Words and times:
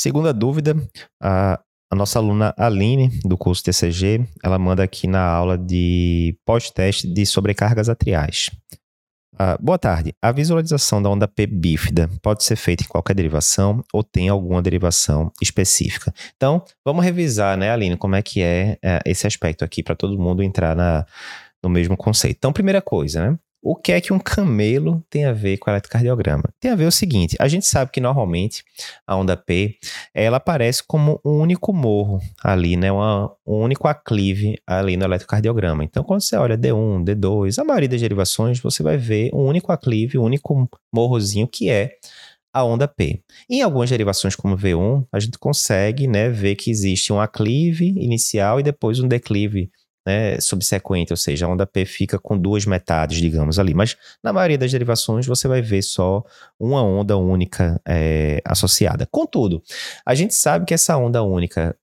Segunda 0.00 0.32
dúvida, 0.32 0.76
a, 1.20 1.58
a 1.90 1.96
nossa 1.96 2.20
aluna 2.20 2.54
Aline, 2.56 3.10
do 3.24 3.36
curso 3.36 3.64
TCG, 3.64 4.24
ela 4.44 4.56
manda 4.56 4.80
aqui 4.80 5.08
na 5.08 5.20
aula 5.20 5.58
de 5.58 6.38
pós-teste 6.46 7.12
de 7.12 7.26
sobrecargas 7.26 7.88
atriais. 7.88 8.48
Uh, 9.34 9.60
boa 9.60 9.76
tarde. 9.76 10.14
A 10.22 10.30
visualização 10.30 11.02
da 11.02 11.10
onda 11.10 11.26
P 11.26 11.48
bífida 11.48 12.08
pode 12.22 12.44
ser 12.44 12.54
feita 12.54 12.84
em 12.84 12.86
qualquer 12.86 13.12
derivação 13.12 13.82
ou 13.92 14.04
tem 14.04 14.28
alguma 14.28 14.62
derivação 14.62 15.32
específica? 15.42 16.14
Então, 16.36 16.62
vamos 16.86 17.04
revisar, 17.04 17.56
né, 17.56 17.72
Aline, 17.72 17.96
como 17.96 18.14
é 18.14 18.22
que 18.22 18.40
é, 18.40 18.78
é 18.80 19.00
esse 19.04 19.26
aspecto 19.26 19.64
aqui 19.64 19.82
para 19.82 19.96
todo 19.96 20.16
mundo 20.16 20.44
entrar 20.44 20.76
na, 20.76 21.04
no 21.60 21.68
mesmo 21.68 21.96
conceito. 21.96 22.36
Então, 22.36 22.52
primeira 22.52 22.80
coisa, 22.80 23.32
né? 23.32 23.38
O 23.60 23.74
que 23.74 23.90
é 23.90 24.00
que 24.00 24.12
um 24.12 24.20
camelo 24.20 25.04
tem 25.10 25.24
a 25.24 25.32
ver 25.32 25.58
com 25.58 25.68
eletrocardiograma? 25.68 26.44
Tem 26.60 26.70
a 26.70 26.76
ver 26.76 26.86
o 26.86 26.92
seguinte: 26.92 27.36
a 27.40 27.48
gente 27.48 27.66
sabe 27.66 27.90
que 27.90 28.00
normalmente 28.00 28.62
a 29.06 29.16
onda 29.16 29.36
P 29.36 29.76
ela 30.14 30.36
aparece 30.36 30.82
como 30.86 31.20
um 31.24 31.40
único 31.40 31.72
morro 31.72 32.20
ali, 32.42 32.76
né? 32.76 32.92
Uma, 32.92 33.34
um 33.46 33.56
único 33.56 33.88
aclive 33.88 34.56
ali 34.66 34.96
no 34.96 35.04
eletrocardiograma. 35.04 35.82
Então, 35.82 36.04
quando 36.04 36.22
você 36.22 36.36
olha 36.36 36.56
D1, 36.56 37.04
D2, 37.04 37.58
a 37.60 37.64
maioria 37.64 37.88
das 37.88 38.00
derivações, 38.00 38.60
você 38.60 38.82
vai 38.82 38.96
ver 38.96 39.30
um 39.34 39.44
único 39.46 39.72
aclive, 39.72 40.18
um 40.18 40.22
único 40.22 40.68
morrozinho 40.92 41.48
que 41.48 41.68
é 41.68 41.96
a 42.52 42.64
onda 42.64 42.88
P. 42.88 43.22
Em 43.50 43.62
algumas 43.62 43.90
derivações 43.90 44.34
como 44.34 44.56
V1, 44.56 45.06
a 45.12 45.20
gente 45.20 45.38
consegue 45.38 46.06
né, 46.06 46.28
ver 46.28 46.56
que 46.56 46.70
existe 46.70 47.12
um 47.12 47.20
aclive 47.20 47.88
inicial 47.88 48.58
e 48.58 48.62
depois 48.62 49.00
um 49.00 49.08
declive 49.08 49.70
né, 50.08 50.40
subsequente, 50.40 51.12
ou 51.12 51.18
seja, 51.18 51.44
a 51.44 51.48
onda 51.50 51.66
P 51.66 51.84
fica 51.84 52.18
com 52.18 52.38
duas 52.38 52.64
metades, 52.64 53.18
digamos 53.18 53.58
ali. 53.58 53.74
Mas 53.74 53.94
na 54.24 54.32
maioria 54.32 54.56
das 54.56 54.72
derivações 54.72 55.26
você 55.26 55.46
vai 55.46 55.60
ver 55.60 55.82
só 55.82 56.24
uma 56.58 56.82
onda 56.82 57.14
única 57.18 57.78
é, 57.86 58.40
associada. 58.42 59.06
Contudo, 59.10 59.62
a 60.06 60.14
gente 60.14 60.34
sabe 60.34 60.64
que 60.64 60.72
essa 60.72 60.96
onda 60.96 61.22
única 61.22 61.76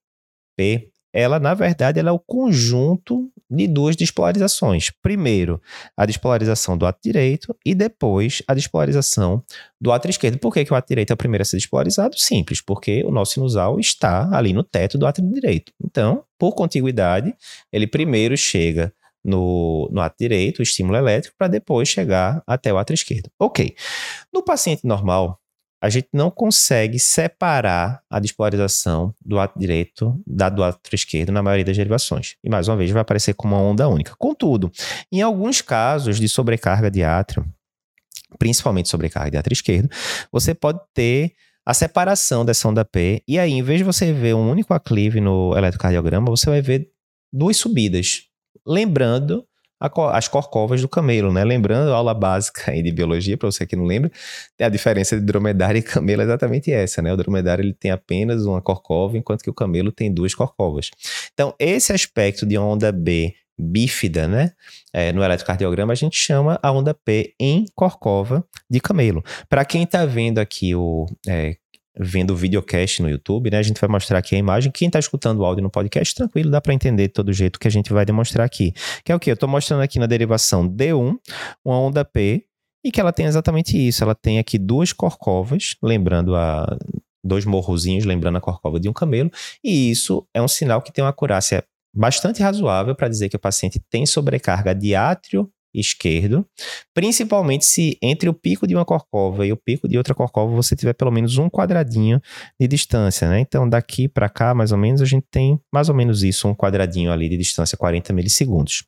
P 0.56 0.90
ela 1.12 1.38
na 1.38 1.54
verdade 1.54 2.00
ela 2.00 2.10
é 2.10 2.12
o 2.12 2.18
conjunto 2.18 3.30
de 3.48 3.68
duas 3.68 3.94
despolarizações. 3.94 4.90
Primeiro, 5.00 5.62
a 5.96 6.04
despolarização 6.04 6.76
do 6.76 6.84
ato 6.84 6.98
direito 7.02 7.56
e 7.64 7.76
depois 7.76 8.42
a 8.46 8.52
despolarização 8.52 9.42
do 9.80 9.92
ato 9.92 10.10
esquerdo. 10.10 10.38
Por 10.38 10.52
que, 10.52 10.64
que 10.64 10.72
o 10.72 10.76
ato 10.76 10.88
direito 10.88 11.12
é 11.12 11.14
o 11.14 11.16
primeiro 11.16 11.42
a 11.42 11.44
ser 11.44 11.56
despolarizado? 11.56 12.18
Simples, 12.18 12.60
porque 12.60 13.04
o 13.04 13.10
nosso 13.12 13.34
sinusal 13.34 13.78
está 13.78 14.28
ali 14.36 14.52
no 14.52 14.64
teto 14.64 14.98
do 14.98 15.06
ato 15.06 15.22
direito. 15.22 15.72
Então, 15.82 16.24
por 16.38 16.54
contiguidade, 16.54 17.34
ele 17.72 17.86
primeiro 17.86 18.36
chega 18.36 18.92
no, 19.24 19.88
no 19.90 20.00
ato 20.00 20.16
direito, 20.18 20.60
o 20.60 20.62
estímulo 20.62 20.96
elétrico, 20.96 21.36
para 21.36 21.48
depois 21.48 21.88
chegar 21.88 22.42
até 22.46 22.72
o 22.72 22.78
ato 22.78 22.92
esquerdo. 22.92 23.30
Ok. 23.38 23.74
No 24.32 24.42
paciente 24.42 24.86
normal, 24.86 25.40
a 25.80 25.90
gente 25.90 26.08
não 26.12 26.30
consegue 26.30 26.98
separar 26.98 28.02
a 28.08 28.18
despolarização 28.18 29.14
do 29.24 29.38
ato 29.38 29.58
direito 29.58 30.20
da 30.26 30.48
do 30.48 30.64
ato 30.64 30.94
esquerdo 30.94 31.32
na 31.32 31.42
maioria 31.42 31.64
das 31.64 31.76
derivações. 31.76 32.36
E 32.42 32.48
mais 32.48 32.68
uma 32.68 32.76
vez 32.76 32.90
vai 32.90 33.02
aparecer 33.02 33.34
como 33.34 33.54
uma 33.54 33.62
onda 33.62 33.86
única. 33.88 34.14
Contudo, 34.16 34.70
em 35.12 35.20
alguns 35.20 35.60
casos 35.60 36.18
de 36.18 36.28
sobrecarga 36.28 36.90
de 36.90 37.02
átrio, 37.02 37.44
principalmente 38.38 38.88
sobrecarga 38.88 39.30
de 39.30 39.36
átrio 39.36 39.52
esquerdo, 39.52 39.90
você 40.32 40.54
pode 40.54 40.80
ter 40.94 41.34
a 41.66 41.74
separação 41.74 42.44
dessa 42.44 42.68
onda 42.68 42.84
P, 42.84 43.22
e 43.26 43.38
aí, 43.38 43.50
em 43.50 43.62
vez 43.62 43.78
de 43.78 43.84
você 43.84 44.12
ver 44.12 44.34
um 44.34 44.48
único 44.48 44.72
aclive 44.72 45.20
no 45.20 45.52
eletrocardiograma, 45.56 46.30
você 46.30 46.48
vai 46.48 46.62
ver 46.62 46.88
duas 47.32 47.56
subidas. 47.56 48.22
Lembrando 48.64 49.44
as 50.12 50.26
corcovas 50.26 50.80
do 50.80 50.88
camelo, 50.88 51.30
né? 51.32 51.44
Lembrando 51.44 51.92
a 51.92 51.96
aula 51.96 52.14
básica 52.14 52.72
de 52.72 52.90
biologia, 52.92 53.36
para 53.36 53.50
você 53.50 53.66
que 53.66 53.76
não 53.76 53.84
lembra, 53.84 54.10
a 54.58 54.68
diferença 54.68 55.18
de 55.18 55.26
dromedário 55.26 55.78
e 55.78 55.82
camelo 55.82 56.22
é 56.22 56.24
exatamente 56.24 56.72
essa, 56.72 57.02
né? 57.02 57.12
O 57.12 57.16
dromedário 57.16 57.62
ele 57.62 57.74
tem 57.74 57.90
apenas 57.90 58.46
uma 58.46 58.62
corcova, 58.62 59.18
enquanto 59.18 59.42
que 59.42 59.50
o 59.50 59.54
camelo 59.54 59.92
tem 59.92 60.12
duas 60.12 60.34
corcovas. 60.34 60.90
Então, 61.34 61.54
esse 61.58 61.92
aspecto 61.92 62.46
de 62.46 62.56
onda 62.56 62.90
B 62.90 63.34
bífida, 63.58 64.28
né? 64.28 64.52
É, 64.92 65.12
no 65.12 65.22
eletrocardiograma, 65.22 65.92
a 65.92 65.96
gente 65.96 66.16
chama 66.16 66.58
a 66.62 66.70
onda 66.70 66.94
P 66.94 67.34
em 67.40 67.64
corcova 67.74 68.44
de 68.70 68.80
camelo. 68.80 69.24
Para 69.48 69.64
quem 69.64 69.84
está 69.84 70.04
vendo 70.04 70.38
aqui 70.38 70.74
o 70.74 71.06
é, 71.26 71.56
vendo 71.98 72.32
o 72.32 72.36
videocast 72.36 73.00
no 73.00 73.08
YouTube, 73.08 73.50
né? 73.50 73.58
A 73.58 73.62
gente 73.62 73.80
vai 73.80 73.88
mostrar 73.88 74.18
aqui 74.18 74.34
a 74.34 74.38
imagem. 74.38 74.70
Quem 74.70 74.86
está 74.86 74.98
escutando 74.98 75.40
o 75.40 75.44
áudio 75.44 75.62
no 75.62 75.70
podcast, 75.70 76.14
tranquilo, 76.14 76.50
dá 76.50 76.60
para 76.60 76.74
entender 76.74 77.08
de 77.08 77.14
todo 77.14 77.32
jeito 77.32 77.58
que 77.58 77.66
a 77.66 77.70
gente 77.70 77.92
vai 77.92 78.04
demonstrar 78.04 78.44
aqui. 78.44 78.72
Que 79.04 79.12
é 79.12 79.14
o 79.14 79.18
quê? 79.18 79.30
Eu 79.30 79.34
estou 79.34 79.48
mostrando 79.48 79.82
aqui 79.82 79.98
na 79.98 80.06
derivação 80.06 80.68
D1, 80.68 81.16
uma 81.64 81.80
onda 81.80 82.04
P, 82.04 82.44
e 82.84 82.92
que 82.92 83.00
ela 83.00 83.12
tem 83.12 83.26
exatamente 83.26 83.76
isso. 83.76 84.04
Ela 84.04 84.14
tem 84.14 84.38
aqui 84.38 84.58
duas 84.58 84.92
corcovas, 84.92 85.74
lembrando 85.82 86.36
a 86.36 86.78
dois 87.24 87.44
morrozinhos, 87.44 88.04
lembrando 88.04 88.36
a 88.36 88.40
corcova 88.40 88.78
de 88.78 88.88
um 88.88 88.92
camelo, 88.92 89.30
e 89.64 89.90
isso 89.90 90.26
é 90.32 90.40
um 90.40 90.46
sinal 90.46 90.80
que 90.80 90.92
tem 90.92 91.02
uma 91.02 91.10
acurácia 91.10 91.64
bastante 91.96 92.42
razoável 92.42 92.94
para 92.94 93.08
dizer 93.08 93.28
que 93.28 93.36
o 93.36 93.40
paciente 93.40 93.80
tem 93.90 94.04
sobrecarga 94.04 94.74
de 94.74 94.94
átrio 94.94 95.50
esquerdo, 95.80 96.46
principalmente 96.94 97.64
se 97.64 97.98
entre 98.02 98.28
o 98.28 98.34
pico 98.34 98.66
de 98.66 98.74
uma 98.74 98.84
corcova 98.84 99.46
e 99.46 99.52
o 99.52 99.56
pico 99.56 99.86
de 99.86 99.98
outra 99.98 100.14
corcova 100.14 100.54
você 100.54 100.74
tiver 100.74 100.94
pelo 100.94 101.10
menos 101.10 101.36
um 101.36 101.50
quadradinho 101.50 102.20
de 102.58 102.66
distância, 102.66 103.28
né? 103.28 103.40
Então 103.40 103.68
daqui 103.68 104.08
para 104.08 104.28
cá, 104.28 104.54
mais 104.54 104.72
ou 104.72 104.78
menos, 104.78 105.02
a 105.02 105.04
gente 105.04 105.26
tem 105.30 105.60
mais 105.72 105.88
ou 105.88 105.94
menos 105.94 106.22
isso, 106.22 106.48
um 106.48 106.54
quadradinho 106.54 107.12
ali 107.12 107.28
de 107.28 107.36
distância, 107.36 107.76
40 107.76 108.12
milissegundos. 108.12 108.84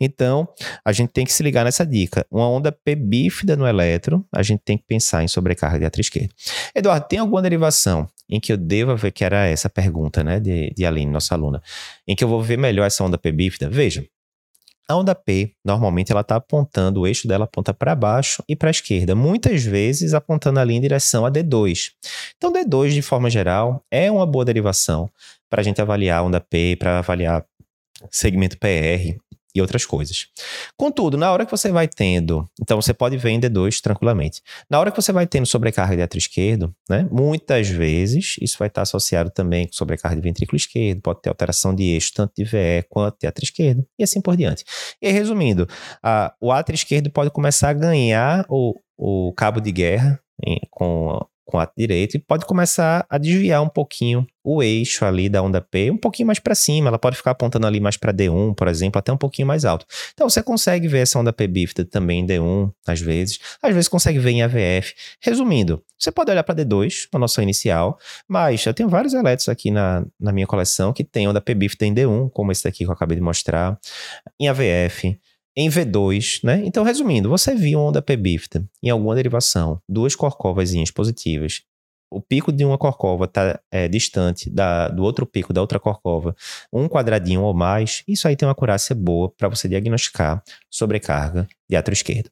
Então, 0.00 0.48
a 0.84 0.92
gente 0.92 1.10
tem 1.10 1.26
que 1.26 1.32
se 1.32 1.42
ligar 1.42 1.64
nessa 1.64 1.84
dica. 1.84 2.26
Uma 2.30 2.48
onda 2.48 2.72
P 2.72 2.94
bífida 2.94 3.56
no 3.56 3.66
eletro, 3.66 4.24
a 4.32 4.42
gente 4.42 4.62
tem 4.64 4.78
que 4.78 4.84
pensar 4.86 5.22
em 5.22 5.28
sobrecarga 5.28 5.78
de 5.78 5.84
átrio 5.84 6.00
esquerdo. 6.00 6.32
Eduardo, 6.74 7.06
tem 7.06 7.18
alguma 7.18 7.42
derivação 7.42 8.08
em 8.30 8.38
que 8.38 8.52
eu 8.52 8.56
devo 8.56 8.96
ver 8.96 9.10
que 9.10 9.24
era 9.24 9.46
essa 9.46 9.68
pergunta, 9.68 10.22
né, 10.22 10.38
de, 10.38 10.70
de 10.70 10.86
Aline, 10.86 11.10
nossa 11.10 11.34
aluna, 11.34 11.62
em 12.06 12.14
que 12.14 12.22
eu 12.22 12.28
vou 12.28 12.42
ver 12.42 12.56
melhor 12.56 12.86
essa 12.86 13.02
onda 13.02 13.18
P 13.18 13.32
bífida? 13.32 13.68
Veja, 13.68 14.06
a 14.88 14.96
onda 14.96 15.14
P, 15.14 15.52
normalmente, 15.64 16.10
ela 16.10 16.22
está 16.22 16.36
apontando, 16.36 17.00
o 17.00 17.06
eixo 17.06 17.28
dela 17.28 17.44
aponta 17.44 17.72
para 17.72 17.94
baixo 17.94 18.42
e 18.48 18.56
para 18.56 18.70
a 18.70 18.72
esquerda, 18.72 19.14
muitas 19.14 19.62
vezes 19.62 20.14
apontando 20.14 20.58
ali 20.58 20.74
em 20.74 20.80
direção 20.80 21.24
a 21.24 21.30
D2. 21.30 21.92
Então, 22.36 22.52
D2, 22.52 22.90
de 22.90 23.02
forma 23.02 23.30
geral, 23.30 23.84
é 23.90 24.10
uma 24.10 24.26
boa 24.26 24.44
derivação 24.44 25.08
para 25.48 25.60
a 25.60 25.64
gente 25.64 25.80
avaliar 25.80 26.18
a 26.18 26.22
onda 26.24 26.40
P, 26.40 26.76
para 26.76 26.98
avaliar 26.98 27.44
segmento 28.10 28.58
PR 28.58 29.16
e 29.54 29.60
outras 29.60 29.84
coisas. 29.84 30.26
Contudo, 30.76 31.16
na 31.16 31.30
hora 31.30 31.44
que 31.44 31.50
você 31.50 31.70
vai 31.70 31.88
tendo, 31.88 32.48
então 32.60 32.80
você 32.80 32.94
pode 32.94 33.16
ver 33.16 33.30
em 33.30 33.40
D2 33.40 33.80
tranquilamente. 33.80 34.42
Na 34.68 34.78
hora 34.78 34.90
que 34.90 35.00
você 35.00 35.12
vai 35.12 35.26
tendo 35.26 35.46
sobrecarga 35.46 35.96
de 35.96 36.02
átrio 36.02 36.18
esquerdo, 36.18 36.74
né, 36.88 37.06
muitas 37.10 37.68
vezes 37.68 38.36
isso 38.40 38.56
vai 38.58 38.68
estar 38.68 38.82
associado 38.82 39.30
também 39.30 39.66
com 39.66 39.72
sobrecarga 39.72 40.16
de 40.16 40.22
ventrículo 40.22 40.56
esquerdo, 40.56 41.00
pode 41.00 41.22
ter 41.22 41.28
alteração 41.28 41.74
de 41.74 41.84
eixo 41.84 42.12
tanto 42.14 42.32
de 42.36 42.44
VE 42.44 42.84
quanto 42.88 43.18
de 43.20 43.26
átrio 43.26 43.44
esquerdo 43.44 43.86
e 43.98 44.02
assim 44.02 44.20
por 44.20 44.36
diante. 44.36 44.64
E 45.00 45.06
aí, 45.06 45.12
resumindo, 45.12 45.68
a, 46.02 46.34
o 46.40 46.52
átrio 46.52 46.74
esquerdo 46.74 47.10
pode 47.10 47.30
começar 47.30 47.70
a 47.70 47.74
ganhar 47.74 48.44
o, 48.48 48.74
o 48.96 49.32
cabo 49.34 49.60
de 49.60 49.72
guerra 49.72 50.20
em, 50.44 50.60
com 50.70 51.18
com 51.50 51.56
o 51.56 51.60
ato 51.60 51.74
direito 51.76 52.16
e 52.16 52.18
pode 52.18 52.46
começar 52.46 53.04
a 53.08 53.18
desviar 53.18 53.62
um 53.62 53.68
pouquinho 53.68 54.26
o 54.42 54.62
eixo 54.62 55.04
ali 55.04 55.28
da 55.28 55.42
onda 55.42 55.60
P, 55.60 55.90
um 55.90 55.96
pouquinho 55.96 56.26
mais 56.26 56.38
para 56.38 56.54
cima, 56.54 56.88
ela 56.88 56.98
pode 56.98 57.16
ficar 57.16 57.32
apontando 57.32 57.66
ali 57.66 57.78
mais 57.78 57.96
para 57.96 58.12
D1, 58.12 58.54
por 58.54 58.68
exemplo, 58.68 58.98
até 58.98 59.12
um 59.12 59.16
pouquinho 59.16 59.46
mais 59.46 59.64
alto. 59.64 59.84
Então 60.14 60.28
você 60.28 60.42
consegue 60.42 60.88
ver 60.88 61.00
essa 61.00 61.18
onda 61.18 61.32
P 61.32 61.46
bífida 61.46 61.84
também 61.84 62.20
em 62.20 62.26
D1, 62.26 62.72
às 62.86 63.00
vezes, 63.00 63.38
às 63.62 63.74
vezes 63.74 63.88
consegue 63.88 64.18
ver 64.18 64.30
em 64.30 64.42
AVF. 64.42 64.94
Resumindo, 65.20 65.82
você 65.98 66.10
pode 66.10 66.30
olhar 66.30 66.42
para 66.42 66.54
D2, 66.54 67.08
a 67.12 67.18
noção 67.18 67.42
inicial, 67.42 67.98
mas 68.26 68.64
eu 68.64 68.72
tenho 68.72 68.88
vários 68.88 69.12
elétrons 69.12 69.48
aqui 69.48 69.70
na, 69.70 70.04
na 70.18 70.32
minha 70.32 70.46
coleção 70.46 70.92
que 70.92 71.04
tem 71.04 71.28
onda 71.28 71.40
P 71.40 71.54
bífida 71.54 71.84
em 71.84 71.94
D1, 71.94 72.30
como 72.32 72.50
esse 72.50 72.64
daqui 72.64 72.78
que 72.78 72.90
eu 72.90 72.92
acabei 72.92 73.16
de 73.16 73.22
mostrar, 73.22 73.78
em 74.38 74.48
AVF, 74.48 75.18
em 75.56 75.68
V2, 75.68 76.40
né? 76.44 76.62
Então, 76.64 76.84
resumindo, 76.84 77.28
você 77.28 77.54
viu 77.54 77.80
onda 77.80 78.00
P 78.00 78.16
bífida 78.16 78.64
em 78.82 78.90
alguma 78.90 79.14
derivação, 79.14 79.80
duas 79.88 80.14
corcovas 80.14 80.72
positivas, 80.94 81.62
o 82.10 82.20
pico 82.20 82.50
de 82.50 82.64
uma 82.64 82.76
corcova 82.76 83.26
está 83.26 83.60
é, 83.70 83.86
distante 83.86 84.50
da, 84.50 84.88
do 84.88 85.02
outro 85.04 85.24
pico 85.24 85.52
da 85.52 85.60
outra 85.60 85.78
corcova, 85.78 86.34
um 86.72 86.88
quadradinho 86.88 87.42
ou 87.42 87.54
mais, 87.54 88.02
isso 88.06 88.26
aí 88.26 88.34
tem 88.34 88.46
uma 88.46 88.52
acurácia 88.52 88.94
boa 88.94 89.30
para 89.30 89.48
você 89.48 89.68
diagnosticar 89.68 90.42
sobrecarga 90.68 91.46
de 91.68 91.76
átrio 91.76 91.92
esquerdo. 91.92 92.28